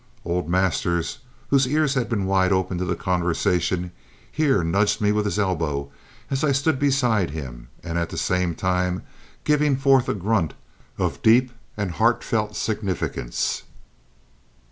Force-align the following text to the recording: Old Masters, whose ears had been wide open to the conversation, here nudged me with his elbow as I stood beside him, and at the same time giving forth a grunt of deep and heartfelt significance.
Old 0.25 0.49
Masters, 0.49 1.19
whose 1.51 1.67
ears 1.67 1.93
had 1.93 2.09
been 2.09 2.25
wide 2.25 2.51
open 2.51 2.79
to 2.79 2.85
the 2.85 2.95
conversation, 2.95 3.91
here 4.31 4.63
nudged 4.63 4.99
me 4.99 5.11
with 5.11 5.25
his 5.25 5.37
elbow 5.37 5.91
as 6.31 6.43
I 6.43 6.51
stood 6.51 6.79
beside 6.79 7.29
him, 7.29 7.67
and 7.83 7.99
at 7.99 8.09
the 8.09 8.17
same 8.17 8.55
time 8.55 9.03
giving 9.43 9.75
forth 9.77 10.09
a 10.09 10.15
grunt 10.15 10.55
of 10.97 11.21
deep 11.21 11.51
and 11.77 11.91
heartfelt 11.91 12.55
significance. 12.55 13.61